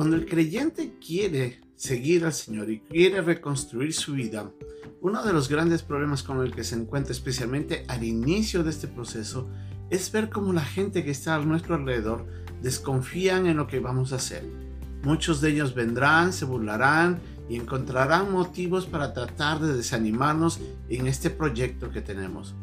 Cuando 0.00 0.16
el 0.16 0.24
creyente 0.24 0.94
quiere 1.06 1.60
seguir 1.76 2.24
al 2.24 2.32
Señor 2.32 2.70
y 2.70 2.80
quiere 2.80 3.20
reconstruir 3.20 3.92
su 3.92 4.14
vida, 4.14 4.50
uno 5.02 5.22
de 5.22 5.34
los 5.34 5.50
grandes 5.50 5.82
problemas 5.82 6.22
con 6.22 6.40
el 6.40 6.54
que 6.54 6.64
se 6.64 6.74
encuentra 6.74 7.12
especialmente 7.12 7.84
al 7.86 8.02
inicio 8.02 8.64
de 8.64 8.70
este 8.70 8.88
proceso 8.88 9.46
es 9.90 10.10
ver 10.10 10.30
cómo 10.30 10.54
la 10.54 10.64
gente 10.64 11.04
que 11.04 11.10
está 11.10 11.34
a 11.34 11.44
nuestro 11.44 11.74
alrededor 11.74 12.24
desconfían 12.62 13.46
en 13.46 13.58
lo 13.58 13.66
que 13.66 13.78
vamos 13.78 14.14
a 14.14 14.16
hacer. 14.16 14.42
Muchos 15.02 15.42
de 15.42 15.50
ellos 15.50 15.74
vendrán, 15.74 16.32
se 16.32 16.46
burlarán 16.46 17.20
y 17.50 17.56
encontrarán 17.56 18.32
motivos 18.32 18.86
para 18.86 19.12
tratar 19.12 19.60
de 19.60 19.74
desanimarnos 19.74 20.60
en 20.88 21.08
este 21.08 21.28
proyecto 21.28 21.90
que 21.90 22.00
tenemos. 22.00 22.54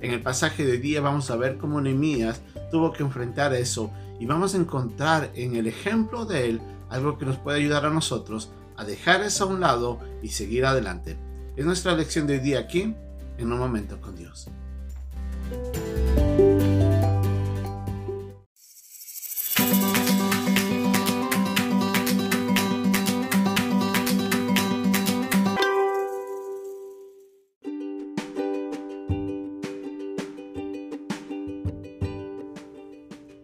En 0.00 0.12
el 0.12 0.22
pasaje 0.22 0.64
de 0.64 0.78
día 0.78 1.02
vamos 1.02 1.30
a 1.30 1.36
ver 1.36 1.58
cómo 1.58 1.82
Nehemías 1.82 2.40
tuvo 2.70 2.94
que 2.94 3.02
enfrentar 3.02 3.52
eso 3.52 3.90
y 4.18 4.24
vamos 4.24 4.54
a 4.54 4.58
encontrar 4.58 5.30
en 5.34 5.54
el 5.54 5.66
ejemplo 5.66 6.24
de 6.24 6.48
él 6.48 6.60
algo 6.90 7.18
que 7.18 7.26
nos 7.26 7.38
puede 7.38 7.58
ayudar 7.58 7.86
a 7.86 7.90
nosotros 7.90 8.50
a 8.76 8.84
dejar 8.84 9.22
eso 9.22 9.44
a 9.44 9.48
un 9.48 9.60
lado 9.60 9.98
y 10.22 10.28
seguir 10.28 10.64
adelante. 10.64 11.18
Es 11.56 11.66
nuestra 11.66 11.94
lección 11.94 12.26
de 12.26 12.38
día 12.38 12.60
aquí 12.60 12.94
en 13.38 13.52
un 13.52 13.58
momento 13.58 14.00
con 14.00 14.16
Dios. 14.16 14.48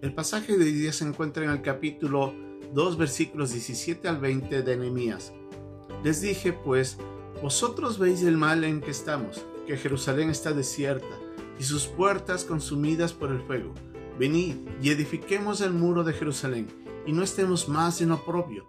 El 0.01 0.13
pasaje 0.13 0.57
de 0.57 0.65
hoy 0.65 0.73
día 0.73 0.93
se 0.93 1.05
encuentra 1.05 1.45
en 1.45 1.51
el 1.51 1.63
capítulo 1.63 2.35
2 2.75 2.99
versículos 2.99 3.53
17 3.53 4.09
al 4.09 4.19
20 4.19 4.63
de 4.63 4.77
Nehemías. 4.77 5.33
Les 6.03 6.21
dije 6.21 6.53
pues, 6.53 6.99
vosotros 7.41 8.01
veis 8.01 8.25
el 8.25 8.37
mal 8.37 8.65
en 8.65 8.81
que 8.81 8.91
estamos, 8.91 9.47
que 9.65 9.77
Jerusalén 9.77 10.29
está 10.29 10.53
desierta 10.53 11.17
y 11.57 11.63
sus 11.63 11.87
puertas 11.87 12.45
consumidas 12.45 13.13
por 13.13 13.31
el 13.31 13.41
fuego. 13.43 13.73
Venid 14.19 14.57
y 14.83 14.91
edifiquemos 14.91 15.61
el 15.61 15.73
muro 15.73 16.03
de 16.03 16.15
Jerusalén 16.15 16.67
y 17.07 17.13
no 17.13 17.23
estemos 17.23 17.69
más 17.69 18.01
en 18.01 18.11
oprobio. 18.11 18.67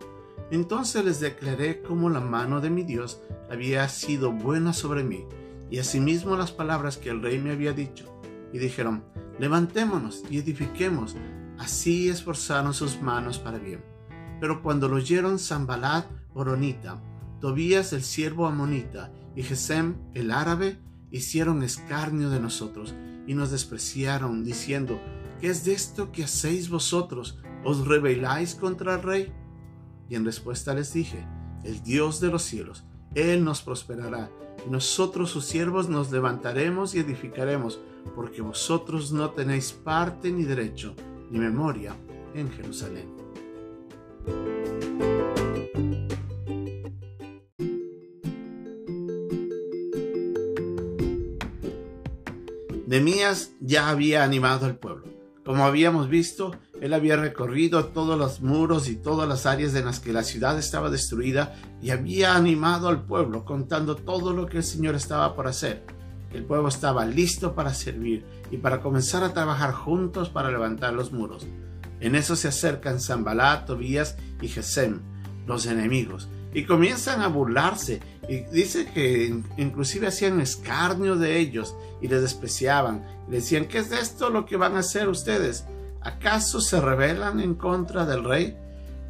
Entonces 0.51 1.03
les 1.03 1.19
declaré 1.19 1.81
cómo 1.81 2.11
la 2.11 2.19
mano 2.19 2.61
de 2.61 2.69
mi 2.69 2.83
Dios 2.83 3.21
había 3.49 3.89
sido 3.89 4.31
buena 4.31 4.73
sobre 4.73 5.03
mí 5.03 5.25
y 5.71 5.79
asimismo 5.79 6.37
las 6.37 6.51
palabras 6.51 6.97
que 6.97 7.09
el 7.09 7.23
rey 7.23 7.39
me 7.39 7.51
había 7.51 7.73
dicho. 7.73 8.05
Y 8.53 8.59
dijeron, 8.59 9.03
levantémonos 9.39 10.23
y 10.29 10.37
edifiquemos, 10.37 11.15
así 11.57 12.07
esforzaron 12.07 12.75
sus 12.75 13.01
manos 13.01 13.39
para 13.39 13.57
bien. 13.57 13.94
Pero 14.39 14.61
cuando 14.61 14.87
lo 14.87 14.97
oyeron 14.97 15.39
Zambalat, 15.39 16.05
Oronita, 16.33 17.01
Tobías 17.39 17.93
el 17.93 18.03
siervo 18.03 18.47
amonita 18.47 19.11
y 19.35 19.43
Gesem 19.43 19.97
el 20.13 20.31
árabe 20.31 20.79
hicieron 21.11 21.63
escarnio 21.63 22.29
de 22.29 22.39
nosotros 22.39 22.95
y 23.27 23.33
nos 23.33 23.51
despreciaron, 23.51 24.43
diciendo, 24.43 24.99
¿qué 25.39 25.49
es 25.49 25.65
de 25.65 25.73
esto 25.73 26.11
que 26.11 26.23
hacéis 26.23 26.69
vosotros? 26.69 27.39
¿Os 27.63 27.87
rebeláis 27.87 28.55
contra 28.55 28.95
el 28.95 29.03
rey? 29.03 29.33
Y 30.09 30.15
en 30.15 30.25
respuesta 30.25 30.73
les 30.73 30.93
dije, 30.93 31.25
el 31.63 31.81
Dios 31.83 32.19
de 32.19 32.29
los 32.29 32.43
cielos, 32.43 32.85
Él 33.15 33.43
nos 33.43 33.61
prosperará, 33.61 34.29
y 34.65 34.69
nosotros 34.69 35.31
sus 35.31 35.45
siervos 35.45 35.89
nos 35.89 36.11
levantaremos 36.11 36.95
y 36.95 36.99
edificaremos, 36.99 37.79
porque 38.15 38.41
vosotros 38.41 39.11
no 39.11 39.31
tenéis 39.31 39.71
parte 39.71 40.31
ni 40.31 40.43
derecho 40.43 40.95
ni 41.31 41.39
memoria 41.39 41.95
en 42.33 42.51
Jerusalén. 42.51 43.24
Nemías 52.87 53.51
ya 53.59 53.89
había 53.89 54.23
animado 54.23 54.67
al 54.67 54.77
pueblo. 54.77 55.05
Como 55.43 55.65
habíamos 55.65 56.07
visto, 56.07 56.55
él 56.81 56.93
había 56.93 57.17
recorrido 57.17 57.85
todos 57.85 58.17
los 58.17 58.41
muros 58.41 58.87
y 58.87 58.95
todas 58.95 59.27
las 59.27 59.45
áreas 59.45 59.75
en 59.75 59.85
las 59.85 59.99
que 59.99 60.13
la 60.13 60.23
ciudad 60.23 60.57
estaba 60.57 60.89
destruida 60.89 61.55
y 61.81 61.89
había 61.89 62.35
animado 62.35 62.87
al 62.87 63.03
pueblo 63.03 63.43
contando 63.43 63.95
todo 63.95 64.33
lo 64.33 64.45
que 64.45 64.57
el 64.57 64.63
Señor 64.63 64.95
estaba 64.95 65.35
por 65.35 65.47
hacer. 65.47 65.83
El 66.31 66.45
pueblo 66.45 66.67
estaba 66.67 67.05
listo 67.05 67.55
para 67.55 67.73
servir 67.73 68.23
y 68.51 68.57
para 68.57 68.81
comenzar 68.81 69.23
a 69.23 69.33
trabajar 69.33 69.71
juntos 69.73 70.29
para 70.29 70.51
levantar 70.51 70.93
los 70.93 71.11
muros. 71.11 71.47
En 72.05 72.13
eso 72.13 72.35
se 72.35 72.47
acercan 72.47 72.99
Zambalat, 72.99 73.65
Tobías 73.65 74.15
y 74.39 74.47
Gesem, 74.47 74.99
los 75.47 75.65
enemigos, 75.65 76.29
y 76.53 76.65
comienzan 76.65 77.23
a 77.23 77.29
burlarse. 77.29 77.99
Y 78.29 78.41
dice 78.41 78.85
que 78.85 79.35
inclusive 79.57 80.05
hacían 80.05 80.39
escarnio 80.39 81.15
de 81.15 81.39
ellos 81.39 81.75
y 82.03 82.07
les 82.07 82.21
despreciaban. 82.21 83.03
Y 83.27 83.31
decían, 83.31 83.65
¿qué 83.65 83.79
es 83.79 83.91
esto 83.91 84.29
lo 84.29 84.45
que 84.45 84.55
van 84.55 84.75
a 84.75 84.81
hacer 84.81 85.09
ustedes? 85.09 85.65
¿Acaso 86.01 86.61
se 86.61 86.79
rebelan 86.79 87.39
en 87.39 87.55
contra 87.55 88.05
del 88.05 88.23
rey? 88.23 88.55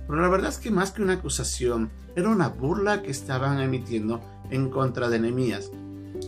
Pero 0.08 0.22
la 0.22 0.30
verdad 0.30 0.52
es 0.52 0.58
que 0.58 0.72
más 0.72 0.92
que 0.92 1.02
una 1.02 1.16
acusación, 1.16 1.92
era 2.16 2.30
una 2.30 2.48
burla 2.48 3.02
que 3.02 3.12
estaban 3.12 3.60
emitiendo 3.60 4.22
en 4.52 4.70
contra 4.70 5.10
de 5.10 5.20
Nehemías. 5.20 5.70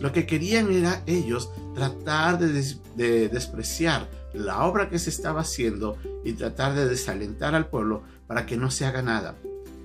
Lo 0.01 0.11
que 0.11 0.25
querían 0.25 0.71
era 0.71 1.01
ellos 1.05 1.49
tratar 1.73 2.39
de, 2.39 3.29
despreciar 3.29 4.09
la 4.33 4.65
obra 4.65 4.89
que 4.89 4.99
se 4.99 5.09
estaba 5.09 5.41
haciendo 5.41 5.97
y 6.27 6.33
tratar 6.33 6.75
de 6.75 6.89
desalentar 6.89 7.55
al 7.55 7.67
pueblo 7.67 8.03
para 8.27 8.45
que 8.45 8.57
no 8.57 8.69
se 8.69 8.85
haga 8.85 9.01
nada. 9.01 9.35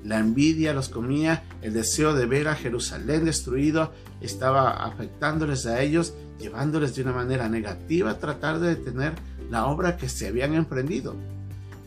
La 0.02 0.18
envidia 0.18 0.74
los 0.74 0.88
comía, 0.88 1.44
el 1.62 1.72
deseo 1.72 2.14
de 2.14 2.26
ver 2.26 2.48
a 2.48 2.56
Jerusalén 2.56 3.24
destruido 3.24 3.92
estaba 4.20 4.84
afectándoles 4.84 5.66
a 5.66 5.80
ellos, 5.80 6.14
llevándoles 6.40 6.96
de 6.96 7.02
una 7.02 7.12
manera 7.12 7.48
negativa 7.48 8.10
a 8.10 8.18
tratar 8.18 8.58
de 8.58 8.74
detener 8.74 9.12
la 9.50 9.66
obra 9.66 9.96
que 9.96 10.08
se 10.08 10.26
habían 10.26 10.54
emprendido. 10.54 11.14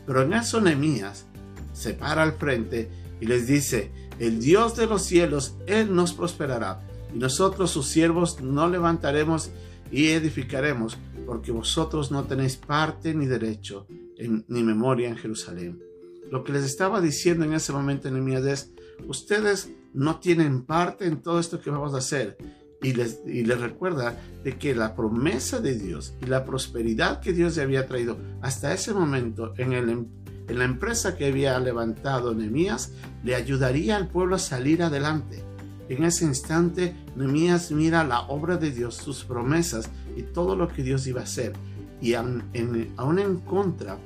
Pero 0.06 0.22
en 0.22 0.32
eso 0.32 0.62
Nehemías 0.62 1.26
se 1.74 1.92
para 1.92 2.22
al 2.22 2.32
frente 2.32 2.88
y 3.20 3.26
les 3.26 3.46
dice, 3.46 3.90
el 4.18 4.40
Dios 4.40 4.74
de 4.74 4.86
los 4.86 5.02
cielos, 5.02 5.54
Él 5.66 5.94
nos 5.94 6.14
prosperará, 6.14 6.80
y 7.14 7.18
nosotros 7.18 7.72
sus 7.72 7.88
siervos 7.88 8.40
no 8.40 8.68
levantaremos 8.68 9.50
y 9.92 10.06
edificaremos, 10.06 10.96
porque 11.26 11.52
vosotros 11.52 12.10
no 12.10 12.24
tenéis 12.24 12.56
parte 12.56 13.12
ni 13.12 13.26
derecho 13.26 13.86
ni 14.18 14.62
memoria 14.62 15.08
en 15.08 15.16
Jerusalén. 15.16 15.82
Lo 16.30 16.42
que 16.42 16.52
les 16.52 16.64
estaba 16.64 17.00
diciendo 17.00 17.44
en 17.44 17.52
ese 17.52 17.72
momento 17.72 18.10
Nehemías 18.10 18.44
es, 18.44 18.72
ustedes 19.06 19.70
no 19.94 20.18
tienen 20.18 20.62
parte 20.62 21.06
en 21.06 21.22
todo 21.22 21.38
esto 21.38 21.60
que 21.60 21.70
vamos 21.70 21.94
a 21.94 21.98
hacer. 21.98 22.36
Y 22.82 22.92
les, 22.92 23.20
y 23.26 23.42
les 23.42 23.58
recuerda 23.58 24.20
de 24.44 24.58
que 24.58 24.74
la 24.74 24.94
promesa 24.94 25.60
de 25.60 25.78
Dios 25.78 26.14
y 26.20 26.26
la 26.26 26.44
prosperidad 26.44 27.20
que 27.20 27.32
Dios 27.32 27.56
le 27.56 27.62
había 27.62 27.86
traído 27.86 28.18
hasta 28.42 28.74
ese 28.74 28.92
momento 28.92 29.54
en, 29.56 29.72
el, 29.72 29.88
en 29.88 30.58
la 30.58 30.64
empresa 30.64 31.16
que 31.16 31.26
había 31.26 31.58
levantado 31.58 32.34
Nehemías 32.34 32.92
le 33.24 33.34
ayudaría 33.34 33.96
al 33.96 34.08
pueblo 34.08 34.36
a 34.36 34.40
salir 34.40 34.82
adelante. 34.82 35.42
En 35.88 36.04
ese 36.04 36.24
instante, 36.24 36.94
Nehemías 37.16 37.70
mira 37.70 38.04
la 38.04 38.20
obra 38.22 38.56
de 38.56 38.72
Dios, 38.72 38.96
sus 38.96 39.24
promesas 39.24 39.88
y 40.16 40.22
todo 40.22 40.54
lo 40.54 40.68
que 40.68 40.82
Dios 40.82 41.06
iba 41.06 41.20
a 41.20 41.24
hacer. 41.24 41.54
Y 42.00 42.14
aún 42.14 42.44
en, 42.52 42.92
aún 42.96 43.18
en 43.18 43.36
contra 43.40 43.98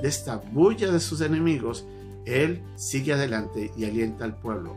de 0.00 0.08
esta 0.08 0.36
bulla 0.36 0.92
de 0.92 1.00
sus 1.00 1.20
enemigos, 1.20 1.84
él 2.24 2.62
sigue 2.76 3.12
adelante 3.12 3.72
y 3.76 3.84
alienta 3.84 4.24
al 4.24 4.36
pueblo. 4.36 4.74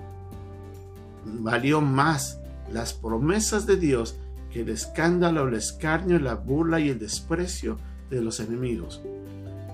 Valió 1.25 1.81
más 1.81 2.39
las 2.71 2.93
promesas 2.93 3.65
de 3.65 3.77
Dios 3.77 4.17
que 4.51 4.61
el 4.61 4.69
escándalo, 4.69 5.47
el 5.47 5.55
escarnio, 5.55 6.19
la 6.19 6.35
burla 6.35 6.79
y 6.79 6.89
el 6.89 6.99
desprecio 6.99 7.77
de 8.09 8.21
los 8.21 8.39
enemigos. 8.39 9.01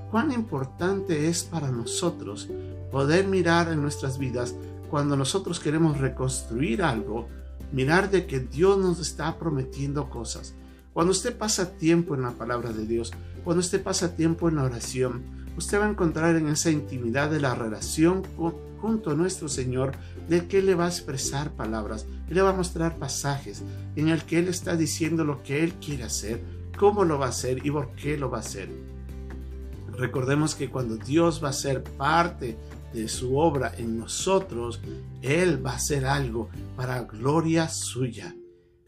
Cuán 0.10 0.32
importante 0.32 1.30
es 1.30 1.44
para 1.44 1.72
nosotros 1.72 2.50
poder 2.92 3.28
mirar 3.28 3.72
en 3.72 3.82
nuestras 3.82 4.18
vidas 4.18 4.56
cuando 4.90 5.16
nosotros 5.16 5.60
queremos 5.60 6.00
reconstruir 6.00 6.84
algo, 6.84 7.30
mirar 7.72 8.12
de 8.12 8.26
que 8.26 8.42
Dios 8.42 8.78
nos 8.78 9.00
está 9.00 9.38
prometiendo 9.38 10.10
cosas. 10.10 10.54
Cuando 10.94 11.12
usted 11.12 11.38
pasa 11.38 11.78
tiempo 11.78 12.16
en 12.16 12.24
la 12.24 12.32
palabra 12.32 12.74
de 12.74 12.86
Dios, 12.86 13.12
cuando 13.44 13.62
usted 13.62 13.82
pasa 13.82 14.16
tiempo 14.16 14.50
en 14.50 14.56
la 14.56 14.64
oración, 14.64 15.24
usted 15.58 15.80
va 15.80 15.86
a 15.86 15.90
encontrar 15.90 16.36
en 16.36 16.48
esa 16.48 16.70
intimidad 16.70 17.30
de 17.30 17.40
la 17.40 17.56
relación 17.56 18.24
junto 18.82 19.12
a 19.12 19.16
nuestro 19.16 19.48
Señor, 19.48 19.94
de 20.28 20.48
que 20.48 20.60
Él 20.60 20.66
le 20.66 20.76
va 20.76 20.86
a 20.86 20.90
expresar 20.90 21.52
palabras, 21.52 22.06
Él 22.28 22.36
le 22.36 22.42
va 22.42 22.50
a 22.50 22.56
mostrar 22.56 22.98
pasajes 22.98 23.64
en 23.96 24.10
el 24.10 24.24
que 24.24 24.40
Él 24.40 24.48
está 24.50 24.76
diciendo 24.76 25.24
lo 25.24 25.44
que 25.44 25.64
Él 25.64 25.76
quiere 25.76 26.04
hacer, 26.04 26.42
cómo 26.78 27.06
lo 27.06 27.20
va 27.20 27.28
a 27.28 27.30
hacer 27.30 27.66
y 27.66 27.72
por 27.72 27.92
qué 27.96 28.18
lo 28.18 28.30
va 28.30 28.38
a 28.38 28.42
hacer. 28.42 28.70
Recordemos 29.98 30.56
que 30.56 30.70
cuando 30.70 30.98
Dios 30.98 31.44
va 31.44 31.50
a 31.50 31.54
ser 31.54 31.84
parte 31.84 32.58
de 32.94 33.08
su 33.08 33.38
obra 33.38 33.72
en 33.78 33.98
nosotros, 33.98 34.82
Él 35.22 35.66
va 35.66 35.72
a 35.72 35.76
hacer 35.76 36.06
algo 36.06 36.50
para 36.76 37.04
gloria 37.04 37.70
suya. 37.70 38.36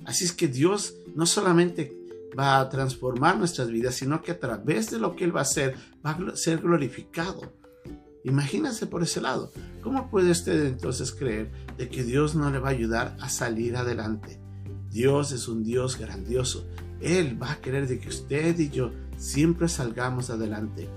Así 0.05 0.25
es 0.25 0.31
que 0.31 0.47
Dios 0.47 0.95
no 1.15 1.25
solamente 1.25 1.97
va 2.37 2.59
a 2.59 2.69
transformar 2.69 3.37
nuestras 3.37 3.69
vidas, 3.69 3.95
sino 3.95 4.21
que 4.21 4.31
a 4.31 4.39
través 4.39 4.89
de 4.91 4.99
lo 4.99 5.15
que 5.15 5.23
Él 5.23 5.35
va 5.35 5.41
a 5.41 5.43
hacer, 5.43 5.75
va 6.05 6.11
a 6.11 6.35
ser 6.35 6.59
glorificado. 6.59 7.53
Imagínese 8.23 8.87
por 8.87 9.03
ese 9.03 9.21
lado. 9.21 9.51
¿Cómo 9.81 10.09
puede 10.09 10.31
usted 10.31 10.65
entonces 10.65 11.11
creer 11.11 11.51
de 11.77 11.89
que 11.89 12.03
Dios 12.03 12.35
no 12.35 12.49
le 12.49 12.59
va 12.59 12.69
a 12.69 12.71
ayudar 12.71 13.17
a 13.19 13.29
salir 13.29 13.75
adelante? 13.75 14.39
Dios 14.89 15.31
es 15.31 15.47
un 15.47 15.63
Dios 15.63 15.97
grandioso. 15.97 16.65
Él 17.01 17.41
va 17.41 17.51
a 17.51 17.61
querer 17.61 17.87
de 17.87 17.99
que 17.99 18.09
usted 18.09 18.57
y 18.59 18.69
yo 18.69 18.91
siempre 19.17 19.67
salgamos 19.67 20.29
adelante. 20.29 20.87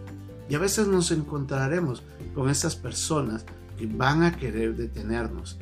Y 0.49 0.55
a 0.55 0.61
veces 0.61 0.87
nos 0.87 1.11
encontraremos 1.11 2.03
con 2.35 2.49
esas 2.49 2.77
personas 2.77 3.45
que 3.77 3.87
van 3.87 4.23
a 4.23 4.37
querer 4.37 4.77
detenernos. 4.77 5.59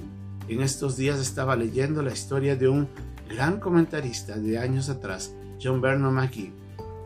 En 0.48 0.60
estos 0.60 0.98
días 0.98 1.18
estaba 1.20 1.56
leyendo 1.56 2.02
la 2.02 2.12
historia 2.12 2.56
de 2.56 2.68
un 2.68 2.88
gran 3.28 3.60
comentarista 3.60 4.36
de 4.36 4.58
años 4.58 4.88
atrás, 4.88 5.34
John 5.62 5.80
Bernard 5.80 6.12
McGee. 6.12 6.52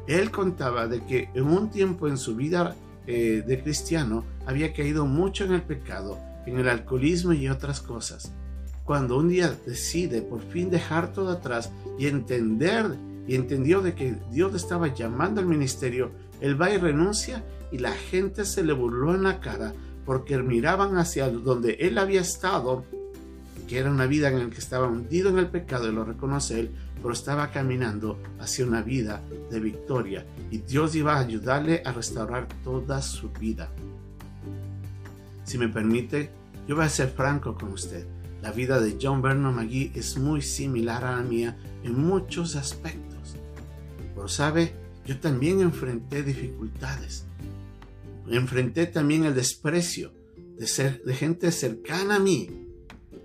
Él 0.06 0.31
contaba 0.31 0.87
de 0.87 1.05
que 1.05 1.29
en 1.35 1.44
un 1.44 1.70
tiempo 1.70 2.09
en 2.09 2.17
su 2.17 2.35
vida 2.35 2.75
eh, 3.06 3.43
de 3.47 3.62
cristiano 3.62 4.25
había 4.47 4.73
caído 4.73 5.06
mucho 5.06 5.44
en 5.44 5.53
el 5.53 5.62
pecado, 5.62 6.19
en 6.47 6.59
el 6.59 6.69
alcoholismo 6.69 7.32
y 7.32 7.49
otras 7.49 7.81
cosas. 7.81 8.32
Cuando 8.85 9.19
un 9.19 9.29
día 9.29 9.55
decide 9.67 10.23
por 10.23 10.41
fin 10.41 10.70
dejar 10.70 11.12
todo 11.12 11.31
atrás 11.31 11.70
y 11.99 12.06
entender 12.06 12.97
y 13.26 13.35
entendió 13.35 13.82
de 13.82 13.94
que 13.94 14.17
Dios 14.31 14.53
le 14.53 14.56
estaba 14.56 14.94
llamando 14.94 15.41
al 15.41 15.47
ministerio, 15.47 16.11
él 16.41 16.61
va 16.61 16.70
y 16.70 16.79
renuncia 16.79 17.44
y 17.70 17.79
la 17.79 17.93
gente 17.93 18.47
se 18.47 18.62
le 18.62 18.73
burló 18.73 19.15
en 19.15 19.25
la 19.25 19.41
cara 19.41 19.75
porque 20.06 20.38
miraban 20.38 20.97
hacia 20.97 21.29
donde 21.29 21.76
él 21.81 21.99
había 21.99 22.23
estado, 22.23 22.85
que 23.69 23.79
era 23.79 23.91
una 23.91 24.06
vida 24.06 24.29
en 24.29 24.38
la 24.38 24.50
que 24.50 24.59
estaba 24.59 24.88
hundido 24.88 25.29
en 25.29 25.38
el 25.38 25.49
pecado 25.49 25.88
y 25.88 25.93
lo 25.93 26.03
reconoce 26.03 26.59
él, 26.59 26.70
pero 26.97 27.12
estaba 27.12 27.50
caminando 27.50 28.19
hacia 28.41 28.67
una 28.67 28.82
vida 28.82 29.23
de 29.50 29.61
victoria 29.61 30.26
y 30.50 30.59
Dios 30.59 30.97
iba 30.97 31.15
a 31.15 31.20
ayudarle 31.20 31.82
a 31.85 31.93
restaurar 31.93 32.49
toda 32.65 33.03
su 33.03 33.31
vida. 33.31 33.70
Si 35.44 35.59
me 35.59 35.69
permite, 35.69 36.31
yo 36.67 36.76
voy 36.76 36.87
a 36.87 36.88
ser 36.88 37.11
franco 37.11 37.55
con 37.55 37.73
usted. 37.73 38.06
La 38.43 38.53
vida 38.53 38.81
de 38.81 38.99
John 39.00 39.20
Bernard 39.20 39.55
McGee 39.55 39.93
es 39.94 40.17
muy 40.17 40.43
similar 40.43 41.05
a 41.05 41.17
la 41.17 41.23
mía 41.23 41.56
en 41.85 41.99
muchos 41.99 42.56
aspectos. 42.56 43.37
Pero 44.15 44.29
sabe, 44.29 44.73
yo 45.05 45.19
también 45.20 45.61
enfrenté 45.61 46.23
dificultades. 46.23 47.25
Enfrenté 48.29 48.87
también 48.87 49.25
el 49.25 49.35
desprecio 49.35 50.12
de, 50.56 50.67
ser, 50.67 51.03
de 51.03 51.15
gente 51.15 51.50
cercana 51.53 52.17
a 52.17 52.19
mí 52.19 52.57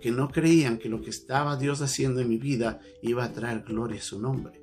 que 0.03 0.11
no 0.11 0.27
creían 0.27 0.79
que 0.79 0.89
lo 0.89 1.01
que 1.01 1.09
estaba 1.09 1.55
Dios 1.55 1.81
haciendo 1.81 2.19
en 2.19 2.27
mi 2.27 2.38
vida 2.38 2.81
iba 3.01 3.23
a 3.23 3.31
traer 3.31 3.63
gloria 3.65 4.01
a 4.01 4.03
su 4.03 4.19
nombre. 4.19 4.61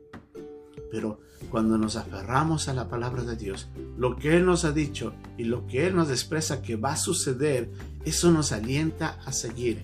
Pero 0.90 1.22
cuando 1.50 1.78
nos 1.78 1.96
aferramos 1.96 2.68
a 2.68 2.74
la 2.74 2.90
palabra 2.90 3.22
de 3.22 3.36
Dios, 3.36 3.70
lo 3.96 4.16
que 4.16 4.36
Él 4.36 4.44
nos 4.44 4.66
ha 4.66 4.72
dicho 4.72 5.14
y 5.38 5.44
lo 5.44 5.66
que 5.66 5.86
Él 5.86 5.96
nos 5.96 6.10
expresa 6.10 6.60
que 6.60 6.76
va 6.76 6.92
a 6.92 6.98
suceder, 6.98 7.70
eso 8.04 8.30
nos 8.30 8.52
alienta 8.52 9.18
a 9.24 9.32
seguir. 9.32 9.82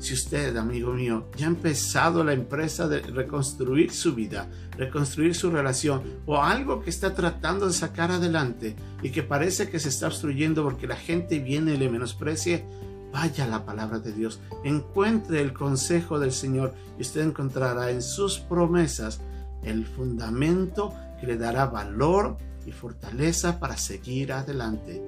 Si 0.00 0.12
usted, 0.12 0.54
amigo 0.58 0.92
mío, 0.92 1.30
ya 1.38 1.46
ha 1.46 1.48
empezado 1.48 2.22
la 2.22 2.34
empresa 2.34 2.88
de 2.88 3.00
reconstruir 3.00 3.90
su 3.90 4.14
vida, 4.14 4.50
reconstruir 4.76 5.34
su 5.34 5.50
relación 5.50 6.02
o 6.26 6.42
algo 6.42 6.82
que 6.82 6.90
está 6.90 7.14
tratando 7.14 7.66
de 7.66 7.72
sacar 7.72 8.10
adelante 8.10 8.76
y 9.02 9.12
que 9.12 9.22
parece 9.22 9.70
que 9.70 9.80
se 9.80 9.88
está 9.88 10.08
obstruyendo 10.08 10.62
porque 10.62 10.86
la 10.86 10.96
gente 10.96 11.38
viene 11.38 11.72
y 11.72 11.78
le 11.78 11.88
menosprecie, 11.88 12.66
Vaya 13.12 13.46
la 13.46 13.64
palabra 13.64 13.98
de 13.98 14.12
Dios, 14.12 14.40
encuentre 14.64 15.40
el 15.40 15.52
consejo 15.52 16.18
del 16.18 16.32
Señor 16.32 16.74
y 16.98 17.02
usted 17.02 17.22
encontrará 17.22 17.90
en 17.90 18.02
sus 18.02 18.38
promesas 18.38 19.20
el 19.62 19.86
fundamento 19.86 20.94
que 21.20 21.26
le 21.26 21.36
dará 21.36 21.66
valor 21.66 22.36
y 22.66 22.72
fortaleza 22.72 23.58
para 23.58 23.76
seguir 23.76 24.32
adelante. 24.32 25.02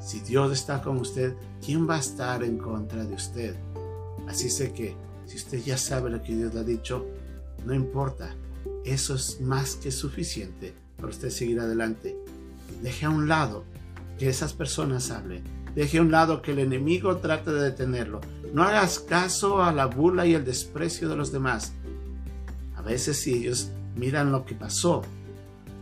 Si 0.00 0.20
Dios 0.20 0.52
está 0.52 0.82
con 0.82 0.98
usted, 0.98 1.34
¿quién 1.64 1.88
va 1.88 1.96
a 1.96 2.00
estar 2.00 2.42
en 2.42 2.58
contra 2.58 3.04
de 3.04 3.14
usted? 3.14 3.56
Así 4.28 4.48
sé 4.48 4.72
que 4.72 4.96
si 5.26 5.36
usted 5.36 5.62
ya 5.62 5.76
sabe 5.76 6.10
lo 6.10 6.22
que 6.22 6.34
Dios 6.34 6.54
le 6.54 6.60
ha 6.60 6.64
dicho, 6.64 7.06
no 7.64 7.74
importa, 7.74 8.34
eso 8.84 9.14
es 9.14 9.40
más 9.40 9.76
que 9.76 9.90
suficiente 9.90 10.74
para 10.96 11.08
usted 11.08 11.30
seguir 11.30 11.60
adelante. 11.60 12.16
Deje 12.82 13.06
a 13.06 13.10
un 13.10 13.28
lado 13.28 13.64
que 14.18 14.28
esas 14.28 14.52
personas 14.52 15.10
hablen 15.10 15.61
Deje 15.74 15.98
a 15.98 16.02
un 16.02 16.10
lado 16.10 16.42
que 16.42 16.52
el 16.52 16.58
enemigo 16.58 17.16
trate 17.16 17.50
de 17.50 17.62
detenerlo. 17.62 18.20
No 18.52 18.62
hagas 18.62 18.98
caso 18.98 19.62
a 19.62 19.72
la 19.72 19.86
burla 19.86 20.26
y 20.26 20.34
el 20.34 20.44
desprecio 20.44 21.08
de 21.08 21.16
los 21.16 21.32
demás. 21.32 21.72
A 22.76 22.82
veces 22.82 23.18
si 23.18 23.34
ellos 23.34 23.70
miran 23.96 24.32
lo 24.32 24.44
que 24.44 24.54
pasó, 24.54 25.02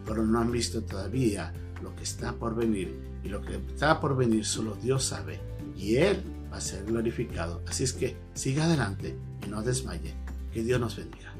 pero 0.06 0.25
no 0.25 0.40
han 0.40 0.52
visto 0.52 0.82
todavía 0.82 1.52
lo 1.82 1.94
que 1.96 2.04
está 2.04 2.32
por 2.32 2.54
venir. 2.54 2.94
Y 3.25 3.28
lo 3.28 3.42
que 3.42 3.56
está 3.56 4.00
por 4.00 4.16
venir 4.16 4.44
solo 4.44 4.76
Dios 4.81 5.04
sabe. 5.04 5.40
Y 5.76 5.96
Él 5.96 6.22
va 6.52 6.58
a 6.58 6.60
ser 6.60 6.84
glorificado. 6.84 7.62
Así 7.69 7.84
es 7.84 7.92
que 7.92 8.16
siga 8.34 8.64
adelante 8.64 9.16
y 9.44 9.50
no 9.50 9.62
desmaye. 9.62 10.14
Que 10.52 10.62
Dios 10.62 10.81
nos 10.81 10.96
bendiga. 10.96 11.32